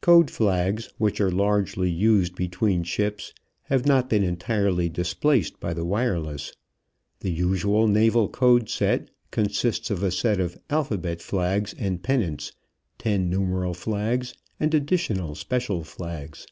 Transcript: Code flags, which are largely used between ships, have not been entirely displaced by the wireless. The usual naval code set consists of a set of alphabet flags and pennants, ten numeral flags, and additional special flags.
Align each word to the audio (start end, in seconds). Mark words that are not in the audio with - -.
Code 0.00 0.28
flags, 0.28 0.90
which 0.98 1.20
are 1.20 1.30
largely 1.30 1.88
used 1.88 2.34
between 2.34 2.82
ships, 2.82 3.32
have 3.62 3.86
not 3.86 4.10
been 4.10 4.24
entirely 4.24 4.88
displaced 4.88 5.60
by 5.60 5.72
the 5.72 5.84
wireless. 5.84 6.52
The 7.20 7.30
usual 7.30 7.86
naval 7.86 8.28
code 8.28 8.68
set 8.68 9.08
consists 9.30 9.88
of 9.88 10.02
a 10.02 10.10
set 10.10 10.40
of 10.40 10.58
alphabet 10.68 11.22
flags 11.22 11.74
and 11.78 12.02
pennants, 12.02 12.50
ten 12.98 13.30
numeral 13.30 13.72
flags, 13.72 14.34
and 14.58 14.74
additional 14.74 15.36
special 15.36 15.84
flags. 15.84 16.44